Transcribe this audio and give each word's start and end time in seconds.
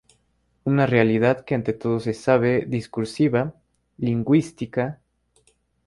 Una 0.63 0.87
realidad 0.87 1.45
que 1.45 1.53
ante 1.53 1.73
todo 1.73 1.99
se 1.99 2.15
sabe 2.15 2.65
discursiva, 2.67 3.53
lingüística. 3.99 4.99